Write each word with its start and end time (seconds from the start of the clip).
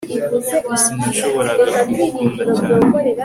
sinashoboraga 0.81 1.67
kugukunda 1.87 2.41
cyane 2.57 2.85